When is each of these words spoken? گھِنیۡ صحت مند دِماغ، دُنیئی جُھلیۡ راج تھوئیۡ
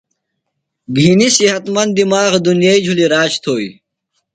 گھِنیۡ 0.97 1.33
صحت 1.37 1.63
مند 1.73 1.91
دِماغ، 1.99 2.31
دُنیئی 2.45 2.77
جُھلیۡ 2.85 3.11
راج 3.13 3.31
تھوئیۡ 3.43 3.73